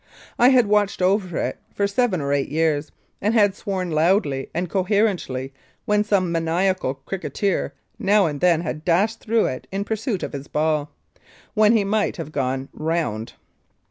[0.39, 4.67] I had watched over it for seven or eight years, and had sworn loudly and
[4.67, 5.53] coherently
[5.85, 10.47] when some maniacal cricketer now and then had dashed through it in pursuit of his
[10.47, 10.89] ball,
[11.53, 13.33] when he might have gone round.